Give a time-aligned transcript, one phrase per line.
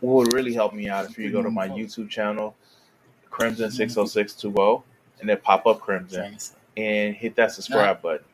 [0.00, 2.54] what would really help me out if you go to my YouTube channel,
[3.30, 4.82] Crimson six oh six two oh,
[5.20, 6.36] and then pop up Crimson
[6.76, 8.26] and hit that subscribe button.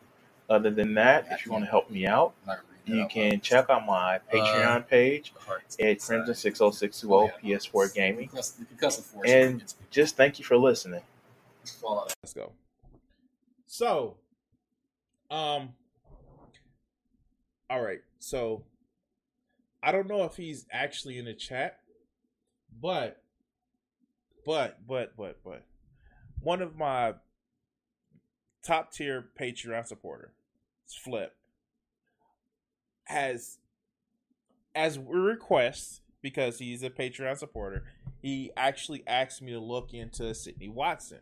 [0.50, 2.34] Other than that, if you want to help me out,
[2.84, 5.32] you can check out my Patreon page
[5.80, 8.28] at Crimson six oh six two oh PS4 Gaming.
[9.26, 11.02] And just thank you for listening.
[12.22, 12.52] Let's go.
[13.66, 14.16] So,
[15.30, 15.70] um,
[17.70, 18.00] all right.
[18.18, 18.62] So,
[19.82, 21.80] I don't know if he's actually in the chat,
[22.80, 23.22] but,
[24.44, 25.64] but, but, but, but,
[26.40, 27.14] one of my
[28.64, 30.32] top tier Patreon supporter,
[31.04, 31.34] Flip,
[33.04, 33.58] has,
[34.74, 37.84] as request, because he's a Patreon supporter,
[38.20, 41.20] he actually asked me to look into Sydney Watson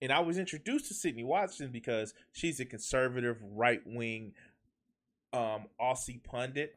[0.00, 4.32] and I was introduced to Sydney Watson because she's a conservative right wing
[5.32, 6.76] um Aussie pundit.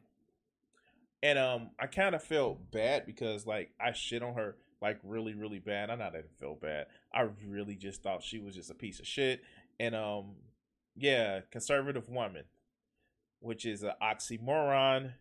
[1.22, 5.34] And um I kind of felt bad because like I shit on her like really,
[5.34, 5.90] really bad.
[5.90, 6.86] I not didn't feel bad.
[7.12, 9.42] I really just thought she was just a piece of shit.
[9.78, 10.36] And um
[10.96, 12.44] yeah, conservative woman,
[13.40, 15.12] which is an oxymoron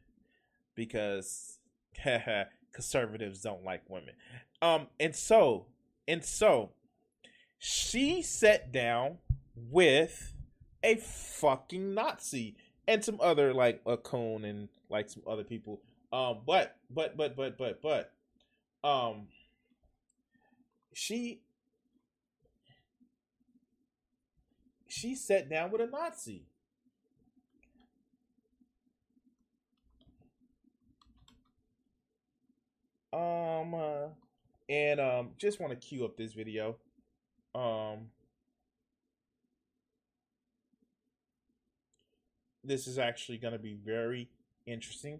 [0.75, 1.59] because
[2.73, 4.13] conservatives don't like women.
[4.61, 5.65] Um and so
[6.07, 6.71] and so
[7.57, 9.17] she sat down
[9.55, 10.33] with
[10.81, 12.55] a fucking Nazi
[12.87, 15.81] and some other like a cone and like some other people.
[16.11, 18.11] Um, but but but but but but
[18.83, 19.27] um,
[20.93, 21.41] she
[24.87, 26.45] she sat down with a Nazi.
[33.11, 34.07] Um, uh,
[34.67, 36.75] and um, just want to cue up this video.
[37.55, 38.09] Um,
[42.63, 44.29] this is actually going to be very
[44.67, 45.19] interesting.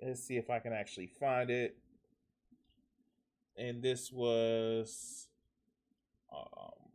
[0.00, 1.76] Let's see if I can actually find it.
[3.56, 5.26] And this was
[6.32, 6.88] um,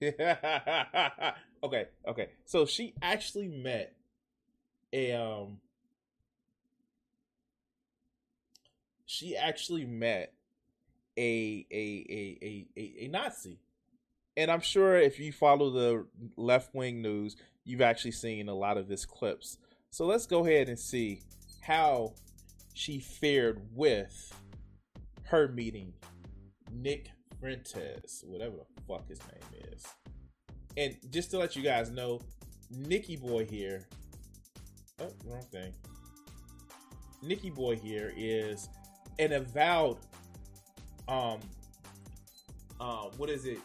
[1.64, 2.28] okay, okay.
[2.44, 3.96] So she actually met
[4.92, 5.58] a um
[9.06, 10.34] she actually met
[11.18, 13.58] a a a a a, Nazi.
[14.36, 16.06] And I'm sure if you follow the
[16.36, 19.58] left wing news, you've actually seen a lot of this clips.
[19.90, 21.22] So let's go ahead and see
[21.60, 22.14] how
[22.74, 24.32] she fared with
[25.24, 25.92] her meeting
[26.72, 29.84] Nick Fuentes, whatever the fuck his name is.
[30.76, 32.20] And just to let you guys know,
[32.70, 33.88] Nicky Boy here.
[35.00, 35.72] Oh, wrong thing.
[37.22, 38.68] Nicky Boy here is
[39.18, 39.98] an avowed
[41.08, 41.40] um
[42.80, 43.58] uh what is it?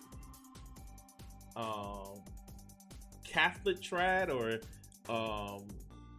[1.55, 2.21] Um
[3.23, 4.59] Catholic trad or
[5.13, 5.67] um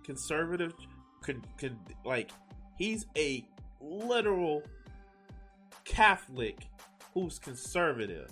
[0.04, 0.74] conservative
[1.22, 2.30] could could like
[2.76, 3.44] he's a
[3.80, 4.62] literal
[5.84, 6.58] Catholic
[7.12, 8.30] who's conservative.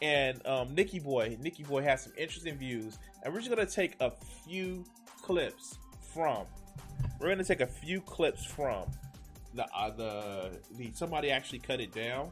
[0.00, 3.94] And um, Nicky Boy, Nicky Boy has some interesting views, and we're just gonna take
[4.00, 4.10] a
[4.44, 4.84] few
[5.20, 5.78] clips
[6.12, 6.44] from.
[7.20, 8.86] We're gonna take a few clips from
[9.54, 12.30] the uh, the the somebody actually cut it down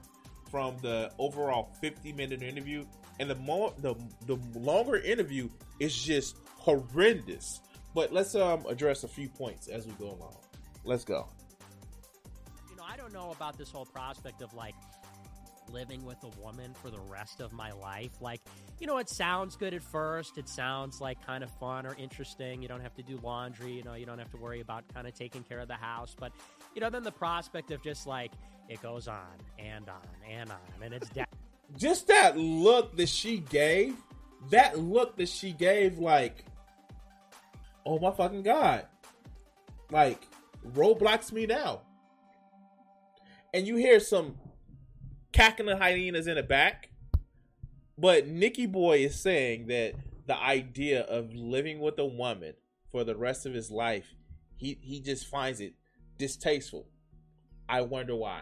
[0.51, 2.85] from the overall 50 minute interview,
[3.19, 3.95] and the more the
[4.27, 5.49] the longer interview
[5.79, 7.61] is just horrendous.
[7.95, 10.37] But let's um address a few points as we go along.
[10.85, 11.29] Let's go.
[12.71, 14.75] You know, I don't know about this whole prospect of like
[15.73, 18.11] living with a woman for the rest of my life.
[18.21, 18.41] Like,
[18.81, 20.39] you know, it sounds good at first.
[20.39, 22.63] It sounds like kind of fun or interesting.
[22.63, 23.73] You don't have to do laundry.
[23.73, 26.17] You know, you don't have to worry about kind of taking care of the house.
[26.19, 26.33] But,
[26.75, 28.33] you know, then the prospect of just like
[28.71, 31.11] it goes on and on and on, and it's
[31.77, 33.97] just that look that she gave.
[34.51, 36.47] That look that she gave, like,
[37.85, 38.87] oh my fucking god,
[39.91, 40.27] like
[40.67, 41.83] roadblocks me now.
[43.53, 44.37] And you hear some
[45.33, 46.90] cackling hyenas in the back.
[48.01, 49.95] But Nikki Boy is saying that
[50.27, 52.55] the idea of living with a woman
[52.91, 54.15] for the rest of his life,
[54.57, 55.75] he, he just finds it
[56.17, 56.87] distasteful.
[57.69, 58.41] I wonder why.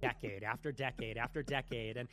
[0.00, 2.08] decade after decade after decade, and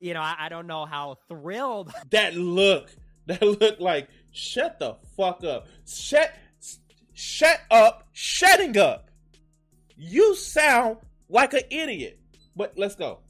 [0.00, 2.90] you know, I, I don't know how thrilled that look,
[3.26, 6.34] that look like shut the fuck up, shut,
[7.12, 9.10] shut up, shutting up.
[9.94, 10.96] You sound
[11.28, 12.18] like an idiot.
[12.56, 13.20] But let's go.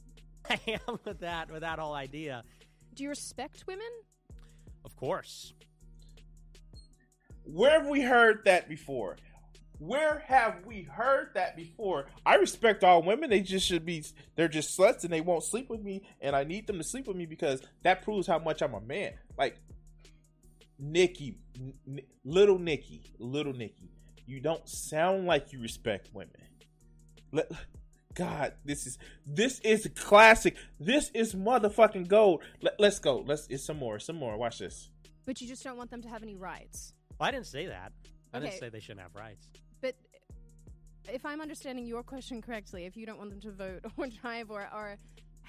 [0.51, 2.43] I am with that with that whole idea.
[2.93, 3.87] Do you respect women?
[4.83, 5.53] Of course.
[7.43, 9.15] Where have we heard that before?
[9.79, 12.07] Where have we heard that before?
[12.25, 13.29] I respect all women.
[13.29, 14.03] They just should be,
[14.35, 16.03] they're just sluts and they won't sleep with me.
[16.19, 18.81] And I need them to sleep with me because that proves how much I'm a
[18.81, 19.13] man.
[19.37, 19.57] Like,
[20.77, 21.37] Nikki,
[21.87, 23.89] N- little Nikki, little Nikki,
[24.27, 26.35] you don't sound like you respect women.
[27.31, 27.49] Let,
[28.15, 30.55] God, this is this is classic.
[30.79, 32.43] This is motherfucking gold.
[32.61, 33.23] Let, us go.
[33.25, 33.47] Let's.
[33.49, 33.99] It's some more.
[33.99, 34.37] Some more.
[34.37, 34.89] Watch this.
[35.25, 36.93] But you just don't want them to have any rights.
[37.19, 37.91] Well, I didn't say that.
[38.33, 38.47] I Okay.
[38.47, 39.47] didn't say they shouldn't have rights.
[39.81, 39.95] But
[41.11, 44.49] if I'm understanding your question correctly, if you don't want them to vote or drive
[44.49, 44.97] or, or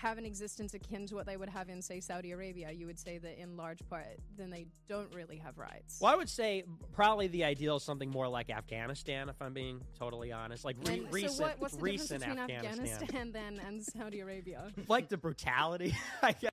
[0.03, 2.99] have an existence akin to what they would have in, say, Saudi Arabia, you would
[2.99, 5.99] say that in large part, then they don't really have rights.
[6.01, 9.81] Well, I would say probably the ideal is something more like Afghanistan, if I'm being
[9.97, 10.65] totally honest.
[10.65, 13.03] Like re- And recent, so what, what's the recent difference between Afghanistan.
[13.03, 14.73] Afghanistan then and Saudi Arabia?
[14.89, 15.95] like the brutality.
[16.23, 16.51] I guess.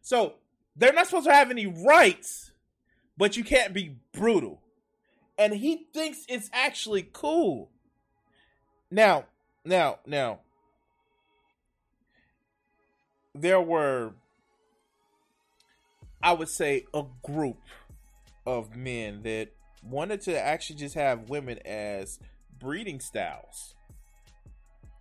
[0.00, 0.34] So
[0.74, 2.50] they're not supposed to have any rights,
[3.16, 4.60] but you can't be brutal.
[5.38, 7.70] And he thinks it's actually cool.
[8.90, 9.26] Now,
[9.64, 10.40] now, now,
[13.34, 14.12] there were,
[16.22, 17.60] I would say, a group
[18.46, 19.48] of men that
[19.82, 22.18] wanted to actually just have women as
[22.58, 23.74] breeding styles.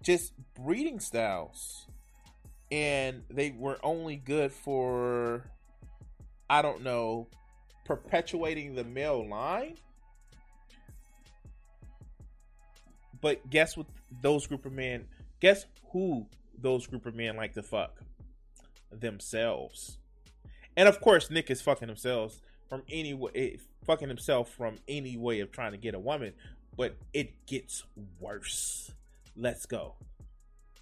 [0.04, 1.86] Just breeding styles
[2.72, 5.44] and they were only good for
[6.50, 7.28] I don't know
[7.86, 9.76] perpetuating the male line.
[13.20, 13.88] But guess what
[14.22, 15.06] those group of men
[15.40, 16.26] guess who
[16.58, 18.02] those group of men like to fuck?
[18.92, 19.98] Themselves.
[20.76, 25.40] And of course Nick is fucking themselves from any way fucking himself from any way
[25.40, 26.34] of trying to get a woman,
[26.78, 27.84] but it gets
[28.20, 28.92] worse.
[29.36, 29.96] Let's go.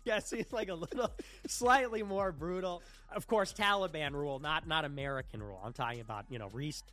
[0.06, 1.12] Yeah, seems like a little
[1.48, 2.84] slightly more brutal.
[3.12, 5.62] Of course, Taliban rule, not not American rule.
[5.64, 6.84] I'm talking about you know Reese.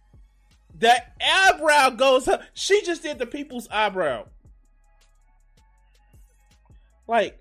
[0.79, 2.43] That eyebrow goes up.
[2.53, 4.27] She just did the people's eyebrow.
[7.07, 7.41] Like,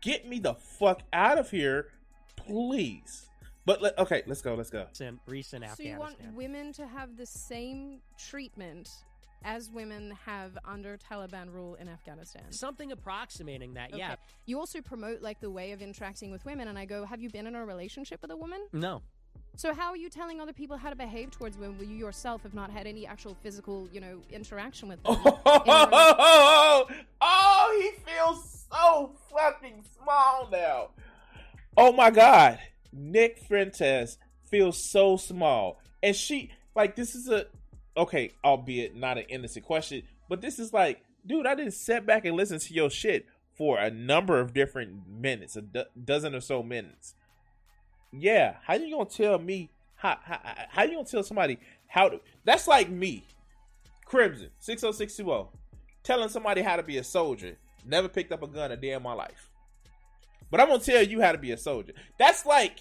[0.00, 1.88] get me the fuck out of here,
[2.46, 3.28] please.
[3.66, 4.54] But let, okay, let's go.
[4.54, 4.86] Let's go.
[4.90, 8.90] Recent, recent So you want women to have the same treatment
[9.44, 12.50] as women have under Taliban rule in Afghanistan?
[12.50, 13.98] Something approximating that, Okay.
[13.98, 14.16] yeah.
[14.46, 17.30] You also promote like the way of interacting with women, and I go, have you
[17.30, 18.66] been in a relationship with a woman?
[18.72, 19.02] No,
[19.56, 22.42] So how are you telling other people how to behave towards women when you yourself
[22.42, 25.16] have not had any actual physical, you know, interaction with them?
[25.24, 26.86] Oh,
[27.20, 30.88] oh, he feels so fucking small now.
[31.76, 32.58] Oh my god.
[32.92, 34.18] Nick Fuentes
[34.50, 35.80] feels so small.
[36.02, 37.46] And she like this is a
[37.96, 42.24] okay, albeit not an innocent question, but this is like, dude, I didn't sit back
[42.24, 43.26] and listen to your shit
[43.56, 47.14] for a number of different minutes, a do- dozen or so minutes.
[48.12, 52.20] Yeah, how you gonna tell me how how, how you gonna tell somebody how to?
[52.44, 53.24] That's like me,
[54.04, 55.50] Crimson six zero six two zero,
[56.02, 57.56] telling somebody how to be a soldier.
[57.84, 59.50] Never picked up a gun a day in my life,
[60.54, 61.94] but I'm gonna tell you how to be a soldier.
[62.16, 62.78] That's like,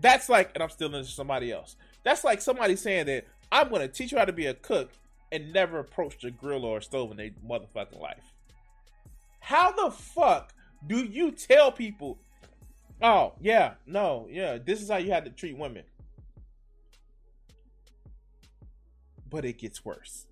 [0.00, 1.74] that's like, and I'm still into somebody else.
[2.04, 4.92] That's like somebody saying that I'm gonna teach you how to be a cook
[5.32, 8.22] and never approach a grill or a stove in their motherfucking life.
[9.40, 10.54] How the fuck
[10.86, 12.20] do you tell people?
[13.02, 15.82] Oh yeah, no, yeah, this is how you have to treat women.
[19.28, 20.28] But it gets worse.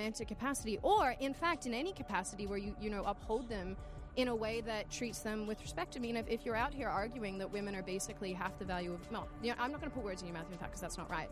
[0.00, 3.76] romantic capacity, or in fact, in any capacity where you you know uphold them
[4.16, 5.96] in a way that treats them with respect.
[5.96, 8.92] I mean, if, if you're out here arguing that women are basically half the value
[8.92, 10.72] of well, you know, I'm not going to put words in your mouth, in fact,
[10.72, 11.30] because that's not right.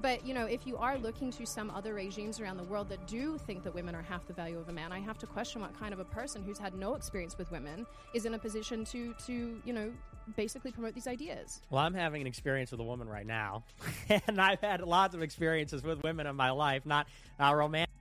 [0.00, 3.06] But you know, if you are looking to some other regimes around the world that
[3.06, 5.60] do think that women are half the value of a man, I have to question
[5.60, 8.84] what kind of a person who's had no experience with women is in a position
[8.86, 9.92] to to you know
[10.36, 11.60] basically promote these ideas.
[11.70, 13.64] Well, I'm having an experience with a woman right now,
[14.08, 17.06] and I've had lots of experiences with women in my life, not
[17.38, 17.94] uh, romantic.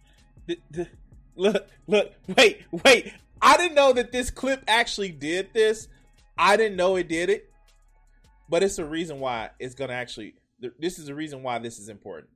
[0.47, 0.87] Th- th-
[1.35, 3.13] look, look, wait, wait.
[3.43, 5.89] I didn't know that this clip actually did this.
[6.37, 7.51] I didn't know it did it.
[8.49, 10.35] But it's a reason why it's gonna actually.
[10.79, 12.29] This is a reason why this is important.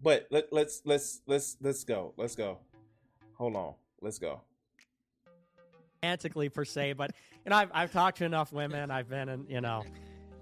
[0.00, 2.14] But let, let's let's let's let's go.
[2.16, 2.58] Let's go.
[3.36, 3.74] Hold on.
[4.00, 4.42] Let's go.
[6.02, 7.12] romantically per se, but
[7.44, 8.90] you know, I've, I've talked to enough women.
[8.90, 9.84] I've been in, you know,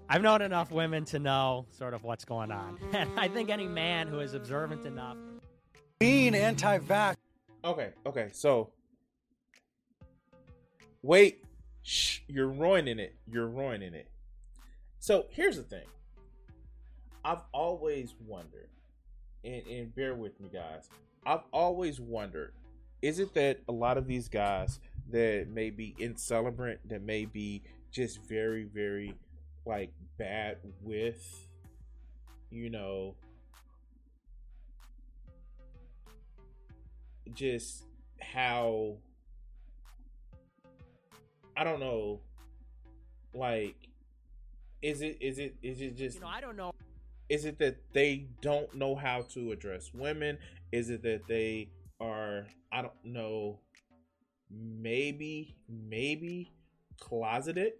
[0.09, 2.77] I've known enough women to know sort of what's going on.
[2.93, 5.17] And I think any man who is observant enough
[5.99, 7.15] being anti-vax.
[7.63, 7.91] Okay.
[8.05, 8.29] Okay.
[8.33, 8.71] So
[11.03, 11.43] wait,
[11.83, 13.13] Shh, you're ruining it.
[13.29, 14.07] You're ruining it.
[14.99, 15.85] So here's the thing.
[17.25, 18.69] I've always wondered,
[19.43, 20.89] and, and bear with me, guys.
[21.25, 22.53] I've always wondered,
[23.01, 24.79] is it that a lot of these guys
[25.11, 29.13] that may be incelebrant, that may be just very, very
[29.65, 31.47] like bad with,
[32.49, 33.15] you know,
[37.33, 37.83] just
[38.21, 38.95] how
[41.55, 42.21] I don't know,
[43.33, 43.75] like,
[44.81, 46.73] is it is it is it just You know, I don't know.
[47.29, 50.37] is it that they don't know how to address women?
[50.71, 51.69] Is it that they
[51.99, 53.59] are I don't know
[54.49, 56.51] maybe maybe
[56.99, 57.73] closeted?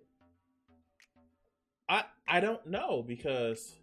[1.89, 3.75] I I don't know because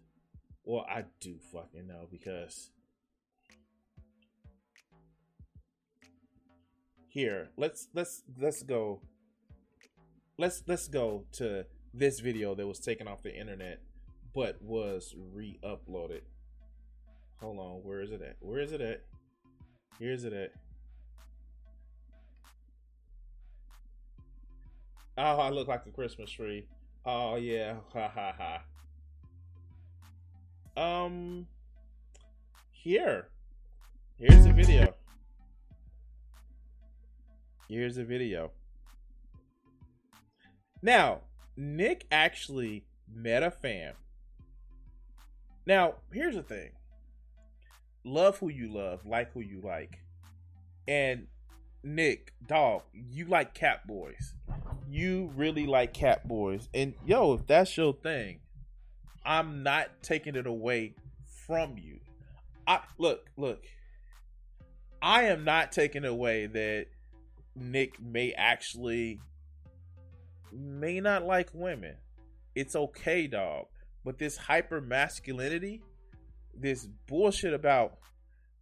[0.63, 2.71] well I do fucking know because
[7.09, 9.01] here let's let's let's go
[10.37, 13.81] let's let's go to this video that was taken off the internet
[14.33, 16.21] but was re-uploaded.
[17.41, 18.37] Hold on, where is it at?
[18.39, 19.03] Where is it at?
[19.99, 20.53] Here's it at.
[25.17, 26.65] Oh, I look like a Christmas tree.
[27.05, 28.61] Oh yeah, ha ha
[30.77, 31.03] ha.
[31.05, 31.47] Um,
[32.71, 33.27] here,
[34.17, 34.93] here's the video.
[37.67, 38.51] Here's the video.
[40.81, 41.21] Now,
[41.55, 43.93] Nick actually met a fan.
[45.65, 46.71] Now, here's the thing.
[48.03, 49.99] Love who you love, like who you like.
[50.87, 51.27] And
[51.83, 54.33] Nick, dog, you like cat boys.
[54.89, 56.67] You really like cat boys.
[56.73, 58.39] And yo, if that's your thing,
[59.23, 60.95] I'm not taking it away
[61.45, 61.99] from you.
[62.67, 63.63] I look, look.
[65.01, 66.87] I am not taking away that
[67.55, 69.19] Nick may actually
[70.51, 71.95] may not like women.
[72.55, 73.65] It's okay, dog.
[74.03, 75.81] But this hyper masculinity,
[76.55, 77.97] this bullshit about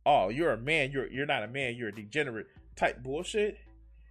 [0.06, 3.58] oh, you're a man, you're you're not a man, you're a degenerate type bullshit.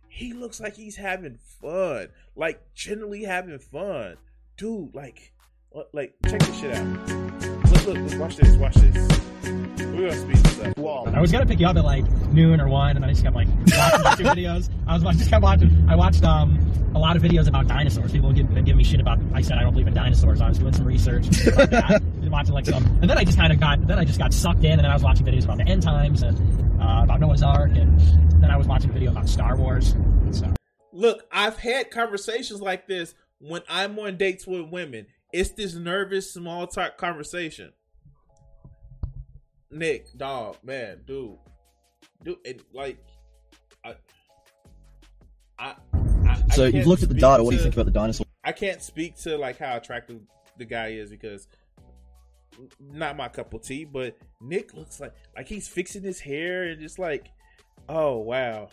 [0.09, 2.09] He looks like he's having fun.
[2.35, 4.17] Like generally having fun.
[4.57, 5.33] Dude, like
[5.75, 7.58] uh, like check this shit out.
[7.89, 9.19] Look, look, look watch this, watch this.
[9.45, 10.77] We're gonna speed this up.
[10.77, 11.09] Wall.
[11.09, 13.25] I was gonna pick you up at like noon or one, and then I just
[13.25, 14.69] kept like watching YouTube videos.
[14.87, 15.87] I was I just kept watching.
[15.89, 16.59] I watched um
[16.95, 18.13] a lot of videos about dinosaurs.
[18.13, 19.19] People give, been giving me shit about.
[19.33, 20.43] I said I don't believe in dinosaurs.
[20.43, 21.25] I was doing some research.
[21.57, 22.03] Like that.
[22.29, 23.87] Watching like some, and then I just kind of got.
[23.87, 25.83] Then I just got sucked in, and then I was watching videos about the end
[25.83, 26.37] times and
[26.79, 27.99] uh, about Noah's Ark, and
[28.43, 29.95] then I was watching a video about Star Wars.
[30.33, 30.53] So
[30.93, 35.07] Look, I've had conversations like this when I'm on dates with women.
[35.33, 37.73] It's this nervous small talk conversation.
[39.71, 41.37] Nick, dog, man, dude,
[42.25, 42.99] dude, and like,
[43.85, 43.95] I,
[45.59, 45.75] I,
[46.27, 47.43] I So I you've looked at the data.
[47.43, 48.27] What do you think about the dinosaur?
[48.45, 50.21] I can't speak to like how attractive
[50.57, 51.49] the guy is because
[52.81, 53.85] not my cup of tea.
[53.85, 57.31] But Nick looks like like he's fixing his hair and just like,
[57.89, 58.71] oh wow,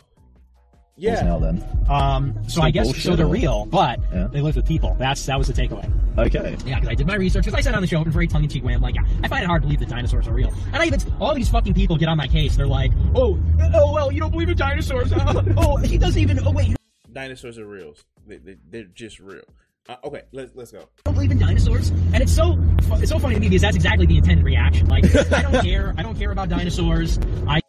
[0.98, 1.22] yeah.
[1.22, 1.64] Now then.
[1.90, 4.28] um so I guess bullshit so they're or- real, but Yeah.
[4.32, 4.96] they live with people.
[5.00, 5.90] That's that was the takeaway.
[6.18, 6.56] Okay.
[6.66, 7.44] Yeah, because I did my research.
[7.44, 9.28] Because I said on the show in a very tongue-in-cheek way, I'm like, yeah, I
[9.28, 10.54] find it hard to believe that dinosaurs are real.
[10.72, 12.56] And I even all these fucking people get on my case.
[12.56, 13.38] They're like, oh,
[13.74, 15.12] oh well, you don't believe in dinosaurs?
[15.12, 16.40] Uh, oh, he doesn't even.
[16.48, 16.76] Oh wait, you
[17.12, 17.94] Dinosaurs are real.
[18.28, 19.42] They, they, they're just real.
[19.88, 20.88] Uh, okay, let's let's go.
[21.04, 21.90] don't believe in dinosaurs?
[22.14, 22.58] And it's so
[22.94, 24.88] it's so funny to me because that's exactly the intended reaction.
[24.88, 25.94] Like, I don't care.
[25.98, 27.20] I don't care about dinosaurs.
[27.48, 27.60] I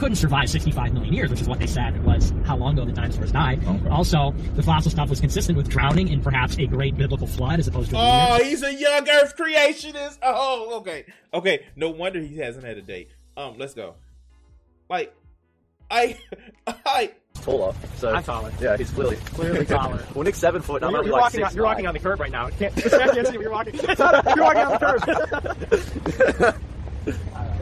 [0.00, 2.84] couldn't survive 65 million years, which is what they said it was how long ago
[2.84, 3.62] the dinosaurs died.
[3.64, 3.88] Okay.
[3.88, 7.68] Also, the fossil stuff was consistent with drowning in perhaps a great biblical flood as
[7.68, 7.96] opposed to.
[7.96, 8.48] a Oh, meteor.
[8.50, 10.18] he's a young Earth creationist.
[10.22, 11.04] Oh, okay,
[11.34, 11.66] okay.
[11.76, 13.10] No wonder he hasn't had a date.
[13.36, 13.94] Um, let's go.
[14.88, 15.14] Like,
[15.90, 16.16] I,
[16.66, 17.12] I.
[17.42, 17.74] Taller.
[17.96, 18.50] So I'm taller.
[18.60, 20.04] Yeah, he's clearly Clearly taller.
[20.14, 20.82] well, Nick's seven foot.
[20.82, 22.48] and You're, you're like walking on, you're walking on the curb right now.
[22.50, 23.40] Can't, this can't see you.
[23.42, 23.74] You're walking.
[23.74, 24.78] You're walking on the
[26.42, 26.56] curb.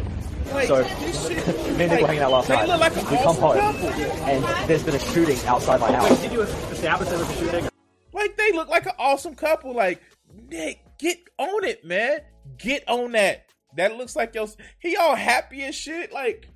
[0.67, 2.69] So, Me and Nick were hanging out last night.
[2.69, 3.89] like we come home, couple.
[3.89, 6.21] and there's been a shooting outside my house.
[6.21, 7.69] Did you establish there was a shooting?
[8.13, 9.75] Like they look like an awesome couple.
[9.75, 10.03] Like
[10.49, 12.21] Nick, get on it, man.
[12.57, 13.47] Get on that.
[13.77, 14.49] That looks like your.
[14.79, 16.13] He all happy as shit.
[16.13, 16.49] Like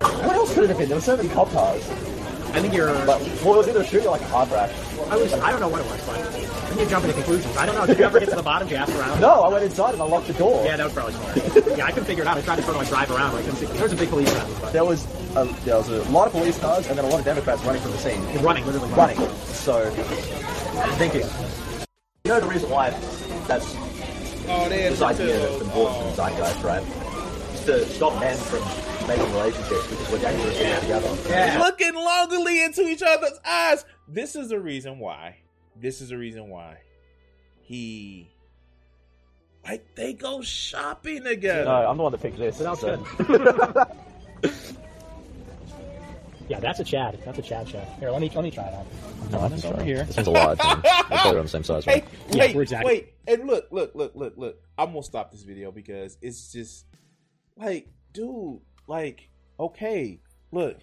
[0.00, 0.88] What else could it have been?
[0.88, 1.82] There were so many cop cars.
[2.56, 2.92] I think you're.
[3.04, 4.72] But well, it was either a shooting or like a car crash.
[5.10, 5.32] I was.
[5.34, 7.56] I don't know what it was, but I think you're jumping to conclusions.
[7.56, 7.86] I don't know.
[7.86, 8.66] Did you ever get to the bottom?
[8.68, 9.20] Did you ask around?
[9.20, 10.64] No, I went inside and I locked the door.
[10.64, 11.76] Yeah, that was probably smart.
[11.78, 12.38] yeah, I couldn't figure it out.
[12.38, 13.34] I tried to sort of like drive around.
[13.34, 15.04] Like, couldn't see- there was a big police presence, but There was
[15.36, 17.82] a, there was a lot of police cars and then a lot of Democrats running
[17.82, 18.20] from the scene.
[18.42, 19.18] running, literally Running.
[19.44, 21.22] So I'm thinking.
[22.24, 22.90] You know the reason why
[23.46, 23.74] that's
[24.48, 26.82] oh, they had this to- idea that's been brought from the zeitgeist, right?
[27.52, 28.62] It's to stop men from
[29.08, 31.16] making relationships because we're dangerous to get together.
[31.28, 31.58] Yeah.
[31.60, 33.84] looking longingly into each other's eyes.
[34.08, 35.38] This is the reason why
[35.78, 36.78] this is the reason why
[37.62, 38.30] he
[39.64, 41.64] like they go shopping together.
[41.64, 42.56] No, I'm the one that picked this.
[42.58, 43.04] Sounds so-
[46.48, 47.18] Yeah, that's a Chad.
[47.24, 47.98] That's a Chad check.
[47.98, 48.86] Here, let me let me try that.
[49.32, 50.04] No, this over here.
[50.04, 50.58] This one's a lot.
[50.58, 52.04] We're probably on the same size, Hey, right?
[52.30, 54.62] Yeah, wait, we're exactly- wait, and look, look, look, look, look.
[54.78, 56.86] I'm gonna stop this video because it's just
[57.56, 59.28] like, dude, like,
[59.58, 60.20] okay,
[60.52, 60.78] look.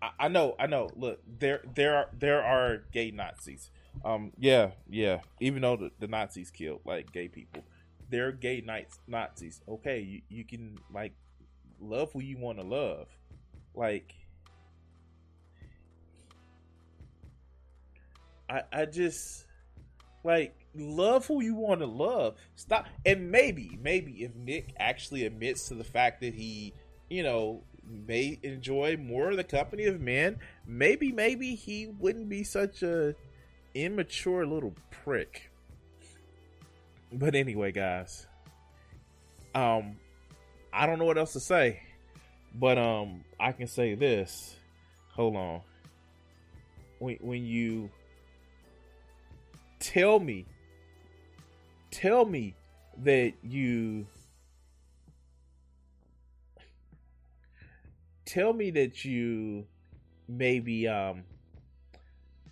[0.00, 0.88] I, I know, I know.
[0.96, 3.70] Look, there, there are, there are gay Nazis.
[4.04, 5.20] Um, yeah, yeah.
[5.40, 7.64] Even though the, the Nazis killed like gay people,
[8.10, 9.60] they're gay nights Nazis.
[9.68, 11.12] Okay, you, you can like
[11.80, 13.08] love who you want to love.
[13.74, 14.14] Like,
[18.48, 19.44] I, I just
[20.24, 22.36] like love who you want to love.
[22.56, 22.86] Stop.
[23.04, 26.72] And maybe, maybe if Nick actually admits to the fact that he,
[27.08, 32.44] you know, may enjoy more of the company of men, maybe, maybe he wouldn't be
[32.44, 33.14] such a
[33.74, 35.50] immature little prick.
[37.12, 38.26] But anyway, guys,
[39.54, 39.96] um,
[40.72, 41.80] I don't know what else to say,
[42.54, 44.56] but um, I can say this.
[45.14, 45.60] Hold on.
[46.98, 47.90] When when you
[49.80, 50.46] tell me
[51.90, 52.54] tell me
[52.98, 54.06] that you
[58.24, 59.66] tell me that you
[60.28, 61.24] maybe um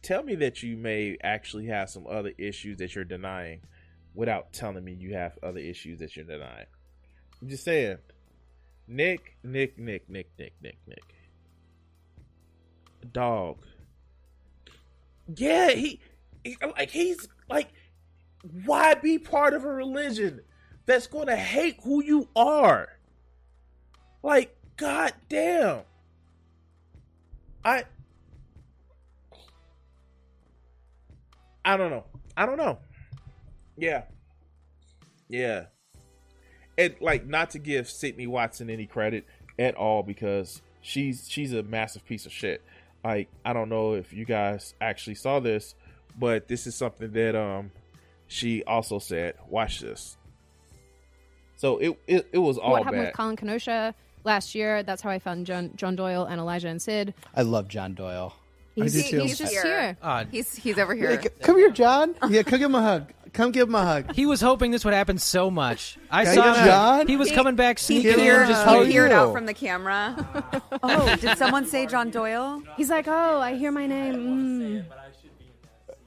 [0.02, 3.60] tell me that you may actually have some other issues that you're denying
[4.14, 6.66] without telling me you have other issues that you're denying.
[7.42, 7.98] I'm just saying.
[8.88, 11.14] Nick nick nick nick nick nick nick.
[13.12, 13.58] Dog.
[15.34, 16.00] Yeah he
[16.44, 17.68] he- like he's like
[18.64, 20.40] why be part of a religion
[20.84, 22.88] that's going to hate who you are?
[24.22, 25.80] Like god damn
[27.66, 27.82] i
[31.64, 32.04] i don't know.
[32.36, 32.78] I don't know.
[33.76, 34.02] Yeah.
[35.28, 35.64] Yeah.
[36.78, 39.26] And like not to give sydney watson any credit
[39.58, 42.62] at all because she's she's a massive piece of shit.
[43.02, 45.75] Like i don't know if you guys actually saw this
[46.18, 47.73] but this is something that um
[48.28, 50.17] she also said watch this
[51.56, 54.82] so it it, it was all what happened bad with Colin Kenosha last year?
[54.82, 57.15] That's how I found John, John Doyle and Elijah and Sid.
[57.34, 58.34] I love John Doyle.
[58.75, 59.97] He's, do he's just here.
[60.02, 61.12] Uh, He's he's over here.
[61.12, 62.15] yeah, come here, John.
[62.28, 63.10] Yeah, come give him a hug.
[63.32, 64.15] Come give him a hug.
[64.15, 65.97] He was hoping this would happen so much.
[66.10, 66.65] I Hey, saw him.
[66.67, 67.06] John?
[67.06, 68.17] He was He- coming back He sneaking in.
[68.17, 70.60] peered, Just How he are peered out from the camera.
[70.82, 72.62] oh, did someone say John Doyle?
[72.76, 74.15] He's like, oh, I hear my name.
[74.17, 74.84] Mm.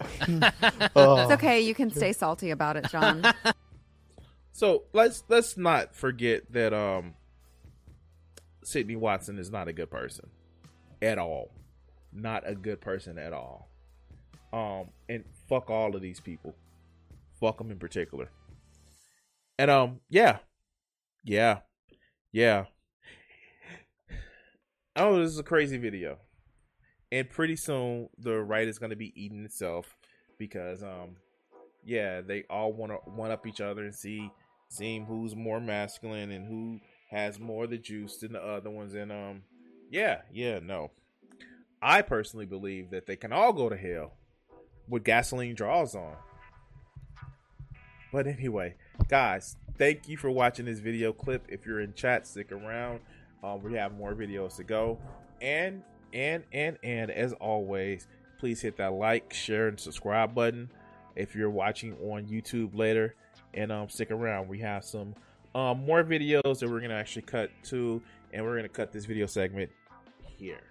[0.02, 1.22] Oh.
[1.22, 1.62] It's okay.
[1.62, 3.24] You can stay salty about it, John.
[4.52, 7.14] So let's let's not forget that um
[8.62, 10.30] Sydney Watson is not a good person
[11.02, 11.52] at all.
[12.12, 13.70] Not a good person at all.
[14.52, 16.56] Um and fuck all of these people.
[17.40, 18.32] Fuck them in particular.
[19.58, 20.40] And um yeah.
[21.24, 21.60] Yeah.
[22.34, 22.66] Yeah.
[24.98, 26.18] Oh, this is a crazy video.
[27.12, 29.96] And pretty soon the right is going to be eating itself
[30.38, 31.18] because um
[31.84, 34.32] yeah, they all want to one up each other and see
[34.70, 38.94] seeing who's more masculine and who has more of the juice than the other ones.
[38.94, 39.44] And um,
[39.90, 40.92] yeah, yeah, no.
[41.82, 44.14] I personally believe that they can all go to hell
[44.88, 46.16] with gasoline draws on.
[48.12, 48.76] But anyway,
[49.08, 51.46] guys, thank you for watching this video clip.
[51.50, 53.00] If you're in chat, stick around.
[53.44, 55.00] Um, we have more videos to go.
[55.42, 58.08] And and and and as always,
[58.40, 60.70] please hit that like, share, and subscribe button
[61.16, 63.16] if you're watching on YouTube later.
[63.54, 64.48] And um, stick around.
[64.48, 65.16] We have some
[65.56, 69.26] um more videos that we're gonna actually cut to, and we're gonna cut this video
[69.26, 69.72] segment
[70.38, 70.69] here.